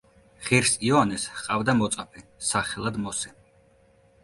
ღირს 0.45 0.71
იოანეს 0.87 1.25
ჰყავდა 1.41 1.77
მოწაფე, 1.83 2.25
სახელად 2.49 3.01
მოსე. 3.07 3.37